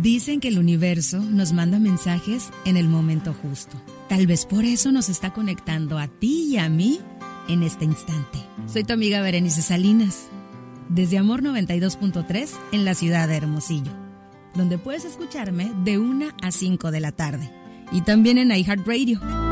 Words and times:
Dicen 0.00 0.40
que 0.40 0.48
el 0.48 0.58
universo 0.58 1.18
nos 1.20 1.52
manda 1.52 1.78
mensajes 1.78 2.48
en 2.64 2.78
el 2.78 2.88
momento 2.88 3.34
justo. 3.34 3.76
Tal 4.08 4.26
vez 4.26 4.46
por 4.46 4.64
eso 4.64 4.92
nos 4.92 5.10
está 5.10 5.34
conectando 5.34 5.98
a 5.98 6.08
ti 6.08 6.48
y 6.52 6.56
a 6.56 6.70
mí 6.70 7.00
en 7.48 7.62
este 7.62 7.84
instante. 7.84 8.38
Soy 8.66 8.82
tu 8.84 8.94
amiga 8.94 9.20
Berenice 9.20 9.60
Salinas, 9.60 10.28
desde 10.88 11.18
Amor 11.18 11.42
92.3 11.42 12.48
en 12.72 12.86
la 12.86 12.94
ciudad 12.94 13.28
de 13.28 13.36
Hermosillo, 13.36 13.92
donde 14.54 14.78
puedes 14.78 15.04
escucharme 15.04 15.70
de 15.84 15.98
1 15.98 16.28
a 16.40 16.50
5 16.50 16.90
de 16.90 17.00
la 17.00 17.12
tarde 17.12 17.52
y 17.92 18.00
también 18.00 18.38
en 18.38 18.52
iHeartRadio. 18.52 19.49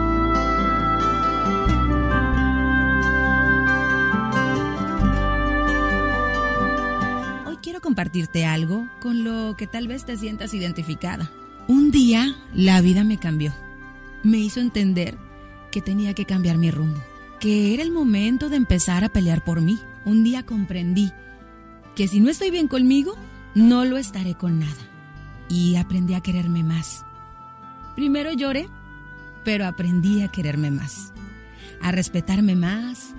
Quiero 7.69 7.83
compartirte 7.83 8.47
algo 8.47 8.89
con 8.99 9.25
lo 9.25 9.55
que 9.59 9.67
tal 9.67 9.89
vez 9.89 10.07
te 10.07 10.17
sientas 10.17 10.55
identificada. 10.55 11.31
Un 11.67 11.91
día 11.91 12.35
la 12.55 12.81
vida 12.81 13.05
me 13.05 13.19
cambió. 13.19 13.53
Me 14.23 14.39
hizo 14.39 14.61
entender 14.61 15.19
que 15.71 15.83
tenía 15.83 16.15
que 16.15 16.25
cambiar 16.25 16.57
mi 16.57 16.71
rumbo, 16.71 16.99
que 17.41 17.75
era 17.75 17.83
el 17.83 17.91
momento 17.91 18.49
de 18.49 18.57
empezar 18.57 19.05
a 19.05 19.11
pelear 19.11 19.45
por 19.45 19.61
mí. 19.61 19.79
Un 20.07 20.25
día 20.25 20.47
comprendí 20.47 21.13
que 21.95 22.09
si 22.09 22.21
no 22.21 22.31
estoy 22.31 22.51
bien 22.51 22.69
conmigo, 22.69 23.17
no 23.55 23.85
lo 23.85 23.99
estaré 23.99 24.35
con 24.35 24.61
nada. 24.61 24.89
Y 25.51 25.77
aprendí 25.77 26.15
a 26.15 26.23
quererme 26.23 26.63
más. 26.63 27.05
Primero 27.97 28.33
lloré, 28.33 28.67
pero 29.45 29.67
aprendí 29.67 30.23
a 30.23 30.29
quererme 30.29 30.71
más, 30.71 31.13
a 31.83 31.93
respetarme 31.93 32.57
más. 32.57 33.11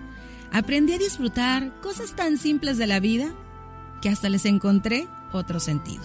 Aprendí 0.52 0.93
a 0.93 0.97
disfrutar 0.97 1.71
cosas 1.81 2.16
tan 2.16 2.39
simples 2.39 2.79
de 2.79 2.88
la 2.88 2.99
vida 2.99 3.31
que 4.02 4.09
hasta 4.09 4.30
les 4.30 4.45
encontré 4.45 5.08
otro 5.31 5.59
sentido. 5.59 6.03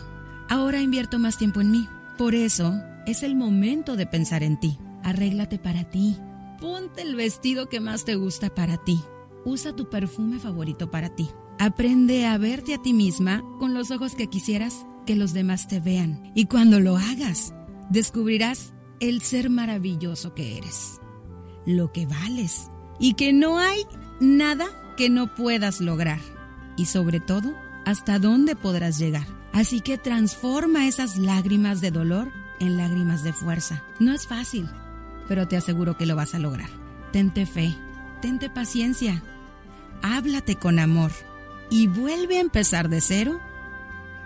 Ahora 0.49 0.81
invierto 0.81 1.19
más 1.19 1.39
tiempo 1.39 1.61
en 1.61 1.71
mí. 1.71 1.89
Por 2.19 2.35
eso 2.35 2.75
es 3.07 3.23
el 3.23 3.35
momento 3.35 3.97
de 3.97 4.07
pensar 4.07 4.43
en 4.43 4.59
ti. 4.59 4.79
Arréglate 5.03 5.59
para 5.59 5.85
ti. 5.85 6.17
Ponte 6.61 7.03
el 7.03 7.17
vestido 7.17 7.69
que 7.69 7.81
más 7.81 8.05
te 8.05 8.15
gusta 8.15 8.55
para 8.55 8.77
ti. 8.77 9.01
Usa 9.45 9.75
tu 9.75 9.89
perfume 9.91 10.39
favorito 10.39 10.91
para 10.91 11.09
ti. 11.09 11.29
Aprende 11.59 12.27
a 12.27 12.39
verte 12.39 12.75
a 12.75 12.83
ti 12.83 12.93
misma 12.93 13.43
con 13.59 13.75
los 13.75 13.91
ojos 13.91 14.15
que 14.15 14.29
quisieras 14.29 14.87
que 15.07 15.17
los 15.17 15.33
demás 15.33 15.69
te 15.69 15.81
vean. 15.81 16.33
Y 16.35 16.47
cuando 16.47 16.81
lo 16.81 16.97
hagas, 16.97 17.55
descubrirás 17.91 18.73
el 19.01 19.23
ser 19.23 19.51
maravilloso 19.51 20.35
que 20.35 20.57
eres, 20.57 21.01
lo 21.67 21.93
que 21.93 22.07
vales 22.07 22.71
y 22.99 23.15
que 23.15 23.33
no 23.33 23.59
hay 23.59 23.83
nada 24.21 24.67
que 24.97 25.11
no 25.11 25.35
puedas 25.35 25.81
lograr 25.81 26.21
y 26.77 26.87
sobre 26.87 27.21
todo 27.21 27.55
hasta 27.85 28.19
dónde 28.19 28.57
podrás 28.57 28.99
llegar. 28.99 29.27
Así 29.53 29.81
que 29.81 29.99
transforma 29.99 30.87
esas 30.87 31.17
lágrimas 31.17 31.81
de 31.81 31.91
dolor 31.91 32.33
en 32.61 32.77
lágrimas 32.77 33.23
de 33.23 33.33
fuerza. 33.33 33.83
No 34.01 34.13
es 34.13 34.27
fácil, 34.27 34.69
pero 35.29 35.47
te 35.49 35.57
aseguro 35.57 35.97
que 35.97 36.07
lo 36.07 36.17
vas 36.17 36.35
a 36.35 36.39
lograr. 36.39 36.69
Tente 37.13 37.47
fe, 37.47 37.77
tente 38.21 38.51
paciencia, 38.51 39.23
háblate 40.03 40.57
con 40.57 40.79
amor 40.79 41.13
y 41.71 41.87
vuelve 41.87 42.39
a 42.39 42.41
empezar 42.41 42.89
de 42.89 43.01
cero 43.01 43.39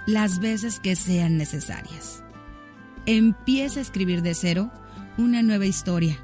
las 0.06 0.38
veces 0.40 0.80
que 0.80 0.96
sean 0.96 1.36
necesarias. 1.36 2.22
Empieza 3.06 3.80
a 3.80 3.82
escribir 3.82 4.22
de 4.22 4.34
cero 4.34 4.70
una 5.18 5.42
nueva 5.42 5.66
historia, 5.66 6.18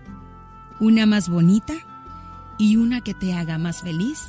una 0.80 1.06
más 1.06 1.28
bonita 1.28 1.74
y 2.58 2.76
una 2.76 3.02
que 3.02 3.14
te 3.14 3.34
haga 3.34 3.58
más 3.58 3.82
feliz 3.82 4.28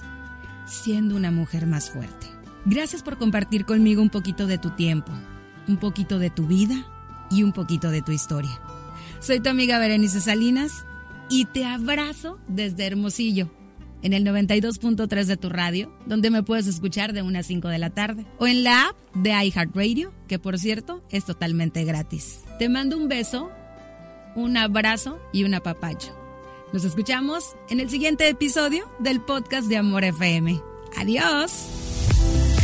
siendo 0.65 1.15
una 1.15 1.31
mujer 1.31 1.67
más 1.67 1.89
fuerte. 1.89 2.34
Gracias 2.65 3.03
por 3.03 3.17
compartir 3.17 3.65
conmigo 3.65 4.01
un 4.01 4.09
poquito 4.09 4.47
de 4.47 4.57
tu 4.57 4.71
tiempo, 4.71 5.11
un 5.67 5.77
poquito 5.77 6.17
de 6.17 6.31
tu 6.31 6.47
vida 6.47 6.75
y 7.29 7.43
un 7.43 7.53
poquito 7.53 7.91
de 7.91 8.01
tu 8.01 8.11
historia. 8.11 8.59
Soy 9.19 9.39
tu 9.39 9.49
amiga 9.49 9.77
Berenice 9.77 10.19
Salinas 10.19 10.83
y 11.29 11.45
te 11.45 11.63
abrazo 11.63 12.39
desde 12.47 12.87
Hermosillo 12.87 13.51
en 14.01 14.13
el 14.13 14.23
92.3 14.23 15.25
de 15.25 15.37
tu 15.37 15.49
radio, 15.49 15.91
donde 16.05 16.29
me 16.29 16.43
puedes 16.43 16.67
escuchar 16.67 17.13
de 17.13 17.21
1 17.21 17.39
a 17.39 17.43
5 17.43 17.67
de 17.69 17.79
la 17.79 17.89
tarde, 17.89 18.25
o 18.37 18.45
en 18.45 18.63
la 18.63 18.89
app 18.89 18.95
de 19.15 19.31
iHeartRadio, 19.31 20.13
que 20.27 20.37
por 20.37 20.59
cierto 20.59 21.03
es 21.09 21.25
totalmente 21.25 21.83
gratis. 21.85 22.41
Te 22.59 22.69
mando 22.69 22.97
un 22.97 23.07
beso, 23.07 23.49
un 24.35 24.57
abrazo 24.57 25.19
y 25.33 25.43
un 25.43 25.55
apapacho. 25.55 26.15
Nos 26.71 26.83
escuchamos 26.83 27.55
en 27.69 27.79
el 27.79 27.89
siguiente 27.89 28.27
episodio 28.27 28.85
del 28.99 29.21
podcast 29.21 29.67
de 29.67 29.77
Amor 29.77 30.03
FM. 30.03 30.61
Adiós. 30.97 31.84